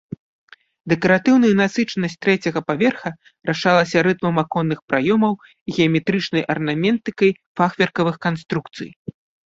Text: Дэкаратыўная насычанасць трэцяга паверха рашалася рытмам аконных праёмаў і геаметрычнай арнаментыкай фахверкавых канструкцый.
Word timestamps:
Дэкаратыўная 0.93 1.51
насычанасць 1.61 2.17
трэцяга 2.27 2.59
паверха 2.69 3.09
рашалася 3.51 3.97
рытмам 4.09 4.35
аконных 4.45 4.79
праёмаў 4.89 5.33
і 5.45 5.69
геаметрычнай 5.79 6.43
арнаментыкай 6.59 7.29
фахверкавых 7.59 8.15
канструкцый. 8.29 8.89